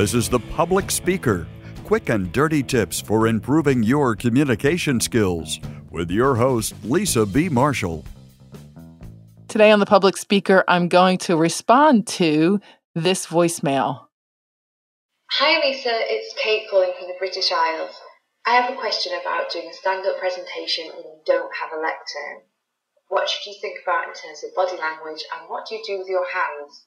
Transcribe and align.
This 0.00 0.14
is 0.14 0.30
The 0.30 0.40
Public 0.56 0.90
Speaker 0.90 1.46
quick 1.84 2.08
and 2.08 2.32
dirty 2.32 2.62
tips 2.62 3.02
for 3.02 3.26
improving 3.26 3.82
your 3.82 4.16
communication 4.16 4.98
skills 4.98 5.60
with 5.90 6.10
your 6.10 6.34
host, 6.34 6.72
Lisa 6.84 7.26
B. 7.26 7.50
Marshall. 7.50 8.06
Today 9.48 9.70
on 9.70 9.78
The 9.78 9.84
Public 9.84 10.16
Speaker, 10.16 10.64
I'm 10.66 10.88
going 10.88 11.18
to 11.28 11.36
respond 11.36 12.06
to 12.16 12.62
this 12.94 13.26
voicemail. 13.26 14.06
Hi, 15.32 15.60
Lisa. 15.68 15.92
It's 15.92 16.34
Kate 16.42 16.64
calling 16.70 16.94
from 16.98 17.08
the 17.08 17.18
British 17.18 17.52
Isles. 17.52 17.92
I 18.46 18.52
have 18.54 18.72
a 18.72 18.80
question 18.80 19.12
about 19.20 19.52
doing 19.52 19.68
a 19.68 19.74
stand 19.74 20.06
up 20.06 20.18
presentation 20.18 20.86
when 20.96 21.04
you 21.04 21.20
don't 21.26 21.52
have 21.60 21.78
a 21.78 21.82
lectern. 21.82 22.48
What 23.08 23.28
should 23.28 23.50
you 23.50 23.58
think 23.60 23.80
about 23.82 24.08
in 24.08 24.14
terms 24.14 24.42
of 24.44 24.54
body 24.54 24.80
language 24.80 25.24
and 25.36 25.50
what 25.50 25.66
do 25.68 25.74
you 25.74 25.82
do 25.86 25.98
with 25.98 26.08
your 26.08 26.24
hands? 26.32 26.86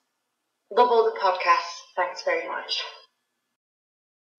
Love 0.72 0.90
all 0.90 1.06
the 1.06 1.20
podcasts. 1.20 1.78
Thanks 1.96 2.24
very 2.24 2.48
much. 2.48 2.82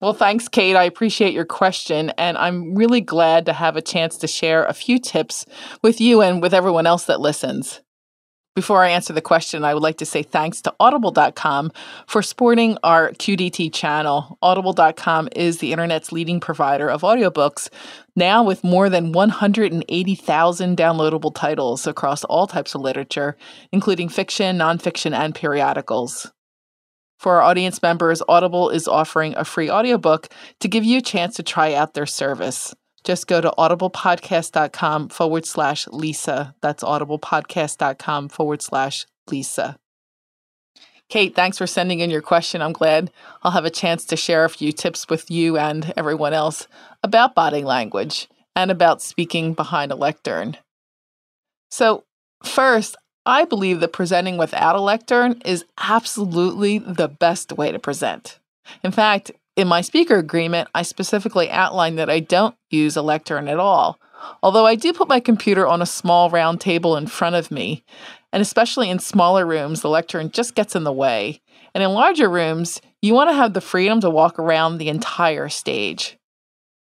Well, 0.01 0.13
thanks, 0.13 0.47
Kate. 0.49 0.75
I 0.75 0.83
appreciate 0.83 1.33
your 1.33 1.45
question, 1.45 2.11
and 2.17 2.37
I'm 2.37 2.75
really 2.75 3.01
glad 3.01 3.45
to 3.45 3.53
have 3.53 3.77
a 3.77 3.81
chance 3.81 4.17
to 4.17 4.27
share 4.27 4.65
a 4.65 4.73
few 4.73 4.99
tips 4.99 5.45
with 5.81 6.01
you 6.01 6.21
and 6.21 6.41
with 6.41 6.53
everyone 6.53 6.85
else 6.85 7.05
that 7.05 7.21
listens. 7.21 7.81
Before 8.55 8.83
I 8.83 8.91
answer 8.91 9.11
the 9.11 9.21
question, 9.21 9.65
I 9.65 9.73
would 9.73 9.83
like 9.83 9.97
to 9.97 10.05
say 10.05 10.23
thanks 10.23 10.61
to 10.61 10.73
Audible.com 10.79 11.73
for 12.07 12.21
supporting 12.21 12.77
our 12.83 13.11
QDT 13.11 13.73
channel. 13.73 14.37
Audible.com 14.41 15.27
is 15.35 15.57
the 15.57 15.73
internet's 15.73 16.13
leading 16.13 16.39
provider 16.39 16.89
of 16.89 17.01
audiobooks, 17.01 17.69
now 18.15 18.43
with 18.43 18.63
more 18.63 18.89
than 18.89 19.11
180,000 19.11 20.77
downloadable 20.77 21.35
titles 21.35 21.85
across 21.85 22.23
all 22.25 22.47
types 22.47 22.75
of 22.75 22.81
literature, 22.81 23.35
including 23.73 24.07
fiction, 24.07 24.57
nonfiction, 24.57 25.13
and 25.13 25.35
periodicals. 25.35 26.31
For 27.17 27.35
our 27.35 27.41
audience 27.41 27.81
members, 27.81 28.21
Audible 28.27 28.69
is 28.69 28.87
offering 28.87 29.35
a 29.35 29.45
free 29.45 29.69
audiobook 29.69 30.27
to 30.59 30.67
give 30.67 30.83
you 30.83 30.97
a 30.97 31.01
chance 31.01 31.35
to 31.35 31.43
try 31.43 31.73
out 31.73 31.93
their 31.93 32.05
service. 32.05 32.73
Just 33.03 33.27
go 33.27 33.39
to 33.39 33.53
audiblepodcast.com 33.57 35.09
forward 35.09 35.45
slash 35.45 35.87
Lisa. 35.87 36.55
That's 36.61 36.83
audiblepodcast.com 36.83 38.29
forward 38.29 38.61
slash 38.61 39.05
Lisa. 39.29 39.77
Kate, 41.07 41.35
thanks 41.35 41.59
for 41.59 41.67
sending 41.67 41.99
in 41.99 42.09
your 42.09 42.23
question. 42.23 42.63
I'm 42.63 42.73
glad 42.73 43.11
I'll 43.43 43.51
have 43.51 43.65
a 43.65 43.69
chance 43.69 44.05
to 44.05 44.15
share 44.15 44.43
a 44.43 44.49
few 44.49 44.71
tips 44.71 45.07
with 45.07 45.29
you 45.29 45.55
and 45.57 45.93
everyone 45.95 46.33
else 46.33 46.67
about 47.03 47.35
body 47.35 47.63
language 47.63 48.27
and 48.55 48.71
about 48.71 49.03
speaking 49.03 49.53
behind 49.53 49.91
a 49.91 49.95
lectern. 49.95 50.57
So, 51.69 52.05
first, 52.43 52.95
I 53.25 53.45
believe 53.45 53.79
that 53.79 53.93
presenting 53.93 54.37
without 54.37 54.75
a 54.75 54.81
lectern 54.81 55.41
is 55.45 55.65
absolutely 55.77 56.77
the 56.77 57.07
best 57.07 57.51
way 57.53 57.71
to 57.71 57.79
present. 57.79 58.39
In 58.83 58.91
fact, 58.91 59.31
in 59.55 59.67
my 59.67 59.81
speaker 59.81 60.17
agreement, 60.17 60.69
I 60.75 60.83
specifically 60.83 61.49
outline 61.49 61.95
that 61.95 62.09
I 62.09 62.19
don't 62.19 62.55
use 62.69 62.95
a 62.95 63.01
lectern 63.01 63.47
at 63.47 63.59
all, 63.59 63.99
although 64.43 64.65
I 64.65 64.75
do 64.75 64.93
put 64.93 65.07
my 65.07 65.19
computer 65.19 65.65
on 65.65 65.81
a 65.81 65.87
small 65.87 66.29
round 66.29 66.61
table 66.61 66.95
in 66.97 67.07
front 67.07 67.35
of 67.35 67.51
me. 67.51 67.83
And 68.33 68.41
especially 68.41 68.89
in 68.89 68.99
smaller 68.99 69.45
rooms, 69.45 69.81
the 69.81 69.89
lectern 69.89 70.29
just 70.29 70.55
gets 70.55 70.75
in 70.75 70.83
the 70.83 70.91
way. 70.91 71.41
And 71.73 71.83
in 71.83 71.91
larger 71.91 72.29
rooms, 72.29 72.81
you 73.01 73.13
want 73.13 73.29
to 73.29 73.35
have 73.35 73.53
the 73.53 73.61
freedom 73.61 74.01
to 74.01 74.09
walk 74.09 74.37
around 74.37 74.77
the 74.77 74.89
entire 74.89 75.47
stage. 75.47 76.17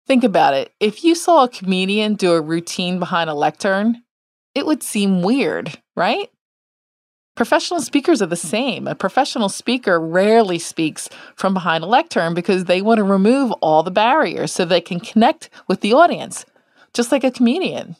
Think 0.06 0.24
about 0.24 0.54
it. 0.54 0.72
If 0.80 1.04
you 1.04 1.14
saw 1.14 1.44
a 1.44 1.48
comedian 1.48 2.14
do 2.14 2.32
a 2.32 2.40
routine 2.40 2.98
behind 2.98 3.30
a 3.30 3.34
lectern, 3.34 4.02
it 4.54 4.66
would 4.66 4.82
seem 4.82 5.22
weird, 5.22 5.80
right? 5.98 6.30
Professional 7.34 7.80
speakers 7.80 8.20
are 8.22 8.26
the 8.26 8.36
same. 8.36 8.88
A 8.88 8.94
professional 8.94 9.48
speaker 9.48 10.00
rarely 10.00 10.58
speaks 10.58 11.08
from 11.36 11.54
behind 11.54 11.84
a 11.84 11.86
lectern 11.86 12.34
because 12.34 12.64
they 12.64 12.82
want 12.82 12.98
to 12.98 13.04
remove 13.04 13.52
all 13.60 13.82
the 13.82 13.90
barriers 13.90 14.50
so 14.50 14.64
they 14.64 14.80
can 14.80 14.98
connect 14.98 15.50
with 15.68 15.80
the 15.80 15.92
audience, 15.92 16.44
just 16.94 17.12
like 17.12 17.22
a 17.22 17.30
comedian. 17.30 17.94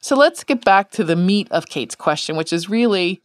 So 0.00 0.16
let's 0.16 0.44
get 0.44 0.64
back 0.64 0.90
to 0.92 1.04
the 1.04 1.16
meat 1.16 1.48
of 1.50 1.66
Kate's 1.66 1.94
question, 1.94 2.36
which 2.36 2.52
is 2.52 2.70
really 2.70 3.22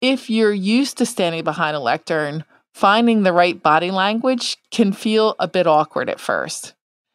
if 0.00 0.28
you're 0.28 0.52
used 0.52 0.98
to 0.98 1.06
standing 1.06 1.44
behind 1.44 1.76
a 1.76 1.80
lectern, 1.80 2.44
finding 2.72 3.22
the 3.22 3.32
right 3.32 3.62
body 3.62 3.90
language 3.90 4.56
can 4.70 4.92
feel 4.92 5.36
a 5.38 5.46
bit 5.46 5.66
awkward 5.66 6.10
at 6.10 6.20
first. 6.20 6.74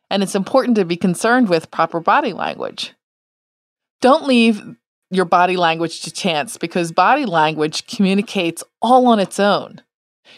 And 0.10 0.24
it's 0.24 0.36
important 0.36 0.76
to 0.78 0.86
be 0.86 0.96
concerned 0.96 1.50
with 1.50 1.72
proper 1.72 2.00
body 2.00 2.34
language. 2.34 2.94
Don't 4.02 4.26
leave 4.26 4.64
your 5.12 5.26
body 5.26 5.58
language 5.58 6.02
to 6.02 6.12
chance 6.12 6.58
because 6.58 6.92
body 6.92 7.26
language 7.26 7.88
communicates 7.88 8.64
all 8.82 9.08
on 9.08 9.20
its 9.20 9.40
own. 9.40 9.82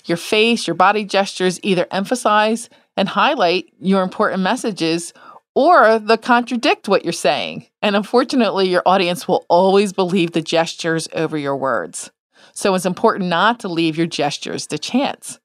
Your 0.05 0.17
face, 0.17 0.67
your 0.67 0.75
body 0.75 1.03
gestures 1.03 1.59
either 1.63 1.87
emphasize 1.91 2.69
and 2.95 3.09
highlight 3.09 3.71
your 3.79 4.01
important 4.03 4.41
messages 4.41 5.13
or 5.53 5.99
they 5.99 6.17
contradict 6.17 6.87
what 6.87 7.03
you're 7.03 7.11
saying. 7.11 7.65
And 7.81 7.95
unfortunately, 7.95 8.69
your 8.69 8.83
audience 8.85 9.27
will 9.27 9.45
always 9.49 9.91
believe 9.91 10.31
the 10.31 10.41
gestures 10.41 11.07
over 11.13 11.37
your 11.37 11.57
words. 11.57 12.09
So 12.53 12.73
it's 12.73 12.85
important 12.85 13.29
not 13.29 13.59
to 13.61 13.67
leave 13.67 13.97
your 13.97 14.07
gestures 14.07 14.67
to 14.67 14.77
chance. 14.77 15.39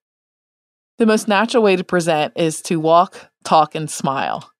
The 0.98 1.06
most 1.06 1.28
natural 1.28 1.62
way 1.62 1.76
to 1.76 1.84
present 1.84 2.32
is 2.36 2.62
to 2.62 2.80
walk, 2.80 3.30
talk, 3.44 3.74
and 3.74 3.90
smile. 3.90 4.50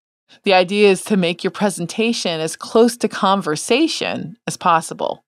The 0.42 0.54
idea 0.54 0.91
is 0.91 1.03
to 1.04 1.16
make 1.16 1.44
your 1.44 1.50
presentation 1.50 2.41
as 2.41 2.56
close 2.56 2.97
to 2.98 3.09
conversation 3.09 4.37
as 4.47 4.56
possible. 4.56 5.25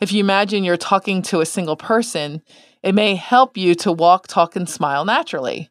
If 0.00 0.12
you 0.12 0.20
imagine 0.20 0.64
you're 0.64 0.76
talking 0.76 1.22
to 1.22 1.40
a 1.40 1.46
single 1.46 1.76
person, 1.76 2.42
it 2.82 2.94
may 2.94 3.14
help 3.14 3.56
you 3.56 3.74
to 3.76 3.92
walk, 3.92 4.26
talk, 4.26 4.56
and 4.56 4.68
smile 4.68 5.04
naturally. 5.04 5.70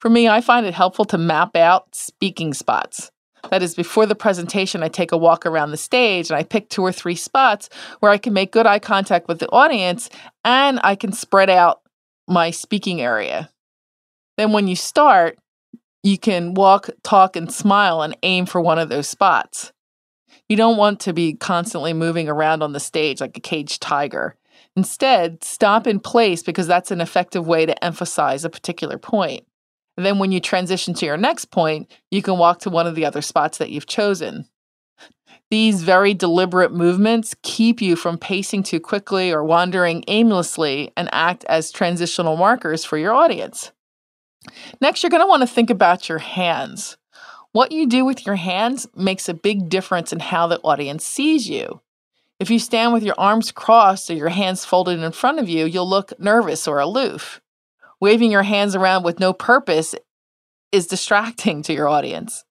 For 0.00 0.08
me, 0.08 0.28
I 0.28 0.40
find 0.40 0.66
it 0.66 0.74
helpful 0.74 1.04
to 1.06 1.18
map 1.18 1.56
out 1.56 1.94
speaking 1.94 2.52
spots. 2.54 3.10
That 3.50 3.62
is, 3.62 3.74
before 3.74 4.06
the 4.06 4.14
presentation, 4.14 4.82
I 4.82 4.88
take 4.88 5.12
a 5.12 5.16
walk 5.16 5.46
around 5.46 5.70
the 5.70 5.76
stage 5.76 6.30
and 6.30 6.38
I 6.38 6.42
pick 6.42 6.68
two 6.68 6.82
or 6.82 6.92
three 6.92 7.14
spots 7.14 7.68
where 8.00 8.10
I 8.10 8.18
can 8.18 8.32
make 8.32 8.52
good 8.52 8.66
eye 8.66 8.78
contact 8.78 9.28
with 9.28 9.38
the 9.38 9.50
audience 9.50 10.08
and 10.44 10.80
I 10.82 10.94
can 10.94 11.12
spread 11.12 11.50
out 11.50 11.80
my 12.26 12.50
speaking 12.50 13.00
area. 13.00 13.50
Then, 14.36 14.52
when 14.52 14.66
you 14.66 14.76
start, 14.76 15.38
you 16.04 16.18
can 16.18 16.52
walk, 16.52 16.90
talk, 17.02 17.34
and 17.34 17.50
smile 17.52 18.02
and 18.02 18.16
aim 18.22 18.44
for 18.44 18.60
one 18.60 18.78
of 18.78 18.90
those 18.90 19.08
spots. 19.08 19.72
You 20.48 20.56
don't 20.56 20.76
want 20.76 21.00
to 21.00 21.14
be 21.14 21.32
constantly 21.32 21.94
moving 21.94 22.28
around 22.28 22.62
on 22.62 22.72
the 22.72 22.80
stage 22.80 23.22
like 23.22 23.36
a 23.38 23.40
caged 23.40 23.80
tiger. 23.80 24.36
Instead, 24.76 25.42
stop 25.42 25.86
in 25.86 25.98
place 25.98 26.42
because 26.42 26.66
that's 26.66 26.90
an 26.90 27.00
effective 27.00 27.46
way 27.46 27.64
to 27.64 27.84
emphasize 27.84 28.44
a 28.44 28.50
particular 28.50 28.98
point. 28.98 29.46
And 29.96 30.04
then 30.04 30.18
when 30.18 30.30
you 30.30 30.40
transition 30.40 30.92
to 30.94 31.06
your 31.06 31.16
next 31.16 31.46
point, 31.46 31.90
you 32.10 32.20
can 32.20 32.36
walk 32.36 32.58
to 32.60 32.70
one 32.70 32.86
of 32.86 32.94
the 32.94 33.06
other 33.06 33.22
spots 33.22 33.56
that 33.58 33.70
you've 33.70 33.86
chosen. 33.86 34.46
These 35.50 35.84
very 35.84 36.12
deliberate 36.12 36.72
movements 36.72 37.34
keep 37.42 37.80
you 37.80 37.96
from 37.96 38.18
pacing 38.18 38.64
too 38.64 38.80
quickly 38.80 39.32
or 39.32 39.42
wandering 39.42 40.04
aimlessly 40.08 40.92
and 40.96 41.08
act 41.12 41.44
as 41.48 41.70
transitional 41.70 42.36
markers 42.36 42.84
for 42.84 42.98
your 42.98 43.14
audience. 43.14 43.72
Next, 44.80 45.02
you're 45.02 45.10
going 45.10 45.22
to 45.22 45.28
want 45.28 45.42
to 45.42 45.46
think 45.46 45.70
about 45.70 46.08
your 46.08 46.18
hands. 46.18 46.96
What 47.52 47.72
you 47.72 47.86
do 47.86 48.04
with 48.04 48.26
your 48.26 48.36
hands 48.36 48.86
makes 48.96 49.28
a 49.28 49.34
big 49.34 49.68
difference 49.68 50.12
in 50.12 50.20
how 50.20 50.46
the 50.46 50.60
audience 50.60 51.06
sees 51.06 51.48
you. 51.48 51.80
If 52.40 52.50
you 52.50 52.58
stand 52.58 52.92
with 52.92 53.04
your 53.04 53.14
arms 53.16 53.52
crossed 53.52 54.10
or 54.10 54.14
your 54.14 54.28
hands 54.28 54.64
folded 54.64 54.98
in 54.98 55.12
front 55.12 55.38
of 55.38 55.48
you, 55.48 55.64
you'll 55.64 55.88
look 55.88 56.18
nervous 56.18 56.66
or 56.66 56.80
aloof. 56.80 57.40
Waving 58.00 58.32
your 58.32 58.42
hands 58.42 58.74
around 58.74 59.04
with 59.04 59.20
no 59.20 59.32
purpose 59.32 59.94
is 60.72 60.88
distracting 60.88 61.62
to 61.62 61.72
your 61.72 61.88
audience. 61.88 62.44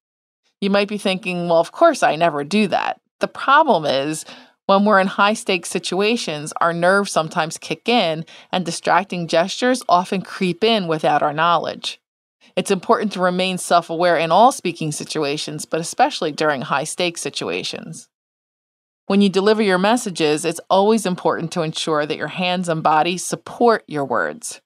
You 0.61 0.69
might 0.69 0.87
be 0.87 0.97
thinking, 0.97 1.49
well, 1.49 1.59
of 1.59 1.73
course, 1.73 2.01
I 2.01 2.15
never 2.15 2.45
do 2.45 2.67
that. 2.67 3.01
The 3.19 3.27
problem 3.27 3.85
is, 3.85 4.23
when 4.65 4.85
we're 4.85 4.99
in 4.99 5.07
high 5.07 5.33
stakes 5.33 5.69
situations, 5.69 6.53
our 6.61 6.73
nerves 6.73 7.11
sometimes 7.11 7.57
kick 7.57 7.89
in, 7.89 8.25
and 8.51 8.65
distracting 8.65 9.27
gestures 9.27 9.83
often 9.89 10.21
creep 10.21 10.63
in 10.63 10.87
without 10.87 11.21
our 11.21 11.33
knowledge. 11.33 11.99
It's 12.55 12.71
important 12.71 13.11
to 13.13 13.21
remain 13.21 13.57
self 13.57 13.89
aware 13.89 14.17
in 14.17 14.31
all 14.31 14.51
speaking 14.51 14.91
situations, 14.91 15.65
but 15.65 15.81
especially 15.81 16.31
during 16.31 16.61
high 16.61 16.83
stakes 16.83 17.21
situations. 17.21 18.09
When 19.07 19.21
you 19.21 19.29
deliver 19.29 19.61
your 19.61 19.79
messages, 19.79 20.45
it's 20.45 20.61
always 20.69 21.05
important 21.05 21.51
to 21.53 21.61
ensure 21.61 22.05
that 22.05 22.17
your 22.17 22.27
hands 22.27 22.69
and 22.69 22.81
body 22.81 23.17
support 23.17 23.83
your 23.87 24.05
words. 24.05 24.61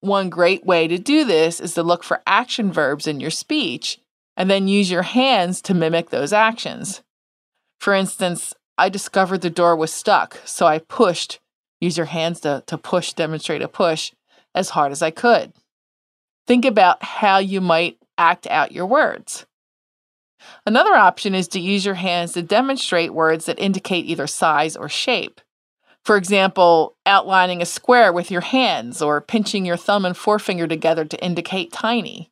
One 0.00 0.30
great 0.30 0.64
way 0.64 0.86
to 0.86 0.98
do 0.98 1.24
this 1.24 1.58
is 1.58 1.74
to 1.74 1.82
look 1.82 2.04
for 2.04 2.22
action 2.24 2.70
verbs 2.70 3.08
in 3.08 3.18
your 3.18 3.30
speech 3.30 3.98
and 4.36 4.48
then 4.48 4.68
use 4.68 4.90
your 4.90 5.02
hands 5.02 5.60
to 5.62 5.74
mimic 5.74 6.10
those 6.10 6.32
actions. 6.32 7.02
For 7.80 7.94
instance, 7.94 8.54
I 8.78 8.88
discovered 8.88 9.40
the 9.40 9.50
door 9.50 9.74
was 9.74 9.92
stuck, 9.92 10.40
so 10.44 10.64
I 10.64 10.78
pushed, 10.78 11.40
use 11.80 11.96
your 11.96 12.06
hands 12.06 12.40
to, 12.40 12.62
to 12.68 12.78
push, 12.78 13.12
demonstrate 13.12 13.60
a 13.60 13.68
push, 13.68 14.12
as 14.54 14.70
hard 14.70 14.92
as 14.92 15.02
I 15.02 15.10
could. 15.10 15.52
Think 16.46 16.64
about 16.64 17.02
how 17.02 17.38
you 17.38 17.60
might 17.60 17.98
act 18.16 18.46
out 18.46 18.72
your 18.72 18.86
words. 18.86 19.44
Another 20.64 20.94
option 20.94 21.34
is 21.34 21.48
to 21.48 21.60
use 21.60 21.84
your 21.84 21.96
hands 21.96 22.32
to 22.32 22.42
demonstrate 22.42 23.12
words 23.12 23.46
that 23.46 23.58
indicate 23.58 24.06
either 24.06 24.28
size 24.28 24.76
or 24.76 24.88
shape. 24.88 25.40
For 26.04 26.16
example, 26.16 26.96
outlining 27.04 27.60
a 27.60 27.66
square 27.66 28.12
with 28.12 28.30
your 28.30 28.40
hands 28.40 29.02
or 29.02 29.20
pinching 29.20 29.66
your 29.66 29.76
thumb 29.76 30.04
and 30.04 30.16
forefinger 30.16 30.68
together 30.68 31.04
to 31.04 31.22
indicate 31.24 31.72
tiny. 31.72 32.30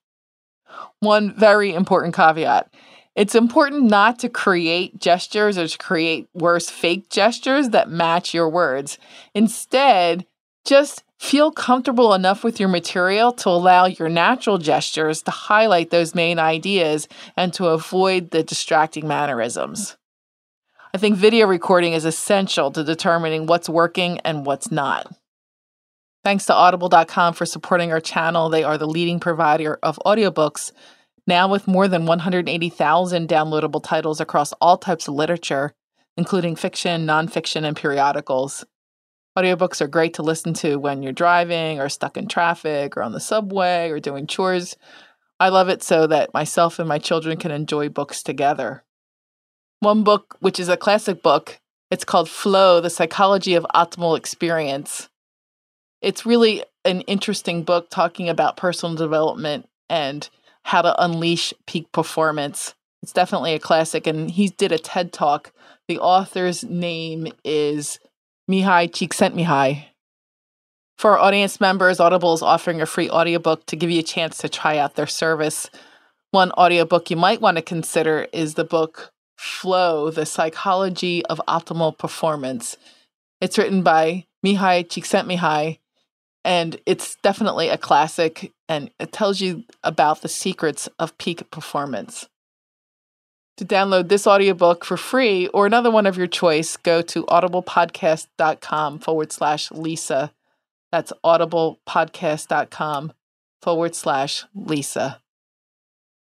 One 1.00 1.34
very 1.36 1.74
important 1.74 2.14
caveat 2.14 2.72
it's 3.16 3.34
important 3.34 3.84
not 3.84 4.18
to 4.20 4.28
create 4.28 5.00
gestures 5.00 5.56
or 5.56 5.66
to 5.66 5.78
create 5.78 6.28
worse 6.34 6.68
fake 6.68 7.08
gestures 7.08 7.70
that 7.70 7.88
match 7.88 8.34
your 8.34 8.48
words. 8.48 8.98
Instead, 9.34 10.26
just 10.66 11.02
feel 11.18 11.50
comfortable 11.50 12.12
enough 12.12 12.44
with 12.44 12.60
your 12.60 12.68
material 12.68 13.32
to 13.32 13.48
allow 13.48 13.86
your 13.86 14.10
natural 14.10 14.58
gestures 14.58 15.22
to 15.22 15.30
highlight 15.30 15.88
those 15.88 16.14
main 16.14 16.38
ideas 16.38 17.08
and 17.38 17.54
to 17.54 17.68
avoid 17.68 18.30
the 18.32 18.42
distracting 18.42 19.08
mannerisms. 19.08 19.96
I 20.92 20.98
think 20.98 21.16
video 21.16 21.46
recording 21.46 21.94
is 21.94 22.04
essential 22.04 22.70
to 22.72 22.84
determining 22.84 23.46
what's 23.46 23.68
working 23.68 24.18
and 24.20 24.44
what's 24.44 24.70
not. 24.70 25.10
Thanks 26.22 26.46
to 26.46 26.54
audible.com 26.54 27.34
for 27.34 27.46
supporting 27.46 27.92
our 27.92 28.00
channel. 28.00 28.50
They 28.50 28.64
are 28.64 28.76
the 28.76 28.86
leading 28.86 29.20
provider 29.20 29.78
of 29.82 29.98
audiobooks 30.04 30.72
now, 31.26 31.48
with 31.48 31.66
more 31.66 31.88
than 31.88 32.06
180,000 32.06 33.28
downloadable 33.28 33.82
titles 33.82 34.20
across 34.20 34.52
all 34.54 34.78
types 34.78 35.08
of 35.08 35.14
literature, 35.14 35.72
including 36.16 36.56
fiction, 36.56 37.06
nonfiction, 37.06 37.64
and 37.64 37.76
periodicals. 37.76 38.64
Audiobooks 39.36 39.80
are 39.80 39.88
great 39.88 40.14
to 40.14 40.22
listen 40.22 40.54
to 40.54 40.76
when 40.76 41.02
you're 41.02 41.12
driving 41.12 41.78
or 41.78 41.88
stuck 41.88 42.16
in 42.16 42.26
traffic 42.26 42.96
or 42.96 43.02
on 43.02 43.12
the 43.12 43.20
subway 43.20 43.90
or 43.90 44.00
doing 44.00 44.26
chores. 44.26 44.76
I 45.38 45.50
love 45.50 45.68
it 45.68 45.82
so 45.82 46.06
that 46.06 46.32
myself 46.32 46.78
and 46.78 46.88
my 46.88 46.98
children 46.98 47.36
can 47.36 47.50
enjoy 47.50 47.90
books 47.90 48.22
together. 48.22 48.84
One 49.80 50.04
book, 50.04 50.36
which 50.40 50.58
is 50.58 50.70
a 50.70 50.76
classic 50.78 51.22
book, 51.22 51.60
it's 51.90 52.04
called 52.04 52.30
Flow 52.30 52.80
The 52.80 52.88
Psychology 52.88 53.54
of 53.54 53.66
Optimal 53.74 54.16
Experience. 54.16 55.10
It's 56.00 56.24
really 56.24 56.64
an 56.86 57.02
interesting 57.02 57.62
book 57.62 57.90
talking 57.90 58.30
about 58.30 58.56
personal 58.56 58.94
development 58.94 59.68
and 59.90 60.28
how 60.66 60.82
to 60.82 61.00
Unleash 61.00 61.54
Peak 61.68 61.90
Performance. 61.92 62.74
It's 63.00 63.12
definitely 63.12 63.54
a 63.54 63.60
classic, 63.60 64.04
and 64.04 64.28
he 64.28 64.48
did 64.48 64.72
a 64.72 64.78
TED 64.78 65.12
talk. 65.12 65.52
The 65.86 66.00
author's 66.00 66.64
name 66.64 67.28
is 67.44 68.00
Mihaly 68.50 68.90
Csikszentmihalyi. 68.90 69.84
For 70.98 71.12
our 71.12 71.18
audience 71.20 71.60
members, 71.60 72.00
Audible 72.00 72.34
is 72.34 72.42
offering 72.42 72.82
a 72.82 72.86
free 72.86 73.08
audiobook 73.08 73.64
to 73.66 73.76
give 73.76 73.90
you 73.90 74.00
a 74.00 74.02
chance 74.02 74.38
to 74.38 74.48
try 74.48 74.76
out 74.76 74.96
their 74.96 75.06
service. 75.06 75.70
One 76.32 76.50
audiobook 76.52 77.10
you 77.10 77.16
might 77.16 77.40
want 77.40 77.58
to 77.58 77.62
consider 77.62 78.26
is 78.32 78.54
the 78.54 78.64
book 78.64 79.12
Flow, 79.38 80.10
The 80.10 80.26
Psychology 80.26 81.24
of 81.26 81.40
Optimal 81.46 81.96
Performance. 81.96 82.76
It's 83.40 83.56
written 83.56 83.84
by 83.84 84.26
Mihaly 84.44 84.84
Csikszentmihalyi, 84.88 85.78
and 86.44 86.80
it's 86.86 87.14
definitely 87.22 87.68
a 87.68 87.78
classic 87.78 88.52
and 88.68 88.90
it 88.98 89.12
tells 89.12 89.40
you 89.40 89.64
about 89.84 90.22
the 90.22 90.28
secrets 90.28 90.88
of 90.98 91.16
peak 91.18 91.50
performance. 91.50 92.28
To 93.58 93.64
download 93.64 94.08
this 94.08 94.26
audiobook 94.26 94.84
for 94.84 94.96
free 94.96 95.46
or 95.48 95.64
another 95.64 95.90
one 95.90 96.06
of 96.06 96.18
your 96.18 96.26
choice, 96.26 96.76
go 96.76 97.00
to 97.02 97.24
audiblepodcast.com 97.24 98.98
forward 98.98 99.32
slash 99.32 99.70
Lisa. 99.70 100.32
That's 100.92 101.12
audiblepodcast.com 101.24 103.12
forward 103.62 103.94
slash 103.94 104.44
Lisa. 104.54 105.22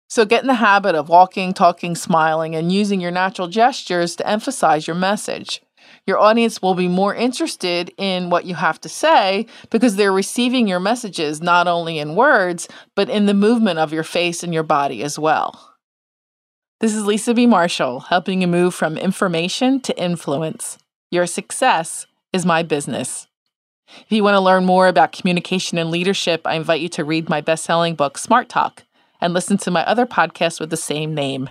So 0.09 0.27
get 0.27 0.43
in 0.43 0.49
the 0.49 0.55
habit 0.55 0.95
of 0.95 1.09
walking, 1.09 1.55
talking, 1.55 1.95
smiling, 1.95 2.55
and 2.55 2.71
using 2.71 3.01
your 3.01 3.11
natural 3.11 3.49
gestures 3.49 4.15
to 4.17 4.29
emphasize 4.29 4.87
your 4.87 4.97
message 4.97 5.63
your 6.07 6.19
audience 6.19 6.61
will 6.61 6.75
be 6.75 6.89
more 6.89 7.15
interested 7.15 7.93
in 7.97 8.31
what 8.31 8.45
you 8.45 8.55
have 8.55 8.81
to 8.81 8.89
say 8.89 9.47
because 9.71 9.97
they're 9.97 10.13
receiving 10.13 10.67
your 10.67 10.81
messages 10.81 11.41
not 11.41 11.69
only 11.69 11.99
in 11.99 12.17
words, 12.17 12.69
but 12.95 13.09
in 13.09 13.27
the 13.27 13.35
movement 13.35 13.79
of 13.79 13.93
your 13.93 14.03
face 14.03 14.43
and 14.43 14.53
your 14.53 14.63
body 14.63 15.03
as 15.03 15.19
well. 15.19 15.75
This 16.81 16.95
is 16.95 17.07
Lisa 17.07 17.33
B. 17.35 17.47
Marshall, 17.47 18.01
helping 18.01 18.41
you 18.41 18.49
move 18.49 18.75
from 18.75 18.99
information 18.99 19.81
to 19.83 19.97
influence. 19.97 20.79
Your 21.13 21.27
success 21.27 22.07
is 22.33 22.45
my 22.45 22.65
business. 22.65 23.29
If 23.87 24.11
you 24.11 24.25
want 24.25 24.35
to 24.35 24.41
learn 24.41 24.65
more 24.65 24.89
about 24.89 25.13
communication 25.13 25.79
and 25.79 25.91
leadership, 25.91 26.43
I 26.45 26.55
invite 26.55 26.81
you 26.81 26.89
to 26.91 27.05
read 27.05 27.29
my 27.29 27.41
best 27.41 27.65
selling 27.65 27.95
book, 27.95 28.19
Smart 28.19 28.49
Talk, 28.49 28.83
and 29.21 29.33
listen 29.33 29.59
to 29.59 29.71
my 29.71 29.85
other 29.87 30.07
podcast 30.07 30.59
with 30.59 30.71
the 30.71 30.77
same 30.77 31.15
name. 31.15 31.51